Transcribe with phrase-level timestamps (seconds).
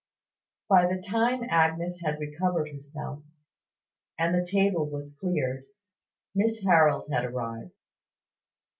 [0.67, 3.21] By the time Agnes had recovered herself,
[4.17, 5.65] and the table was cleared,
[6.33, 7.73] Miss Harold had arrived.